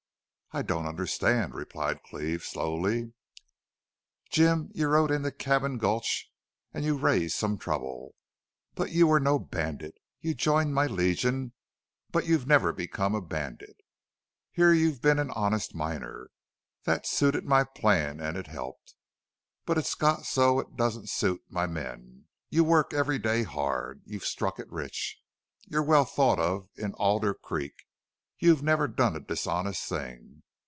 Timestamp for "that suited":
16.83-17.45